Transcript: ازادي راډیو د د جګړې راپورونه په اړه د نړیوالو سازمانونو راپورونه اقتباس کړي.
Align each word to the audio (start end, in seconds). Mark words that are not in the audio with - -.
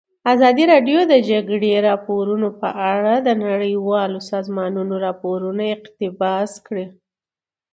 ازادي 0.33 0.63
راډیو 0.73 0.99
د 1.07 1.09
د 1.11 1.15
جګړې 1.29 1.69
راپورونه 1.89 2.47
په 2.61 2.69
اړه 2.93 3.13
د 3.27 3.29
نړیوالو 3.45 4.19
سازمانونو 4.31 4.93
راپورونه 5.05 5.63
اقتباس 5.75 6.51
کړي. 6.67 6.85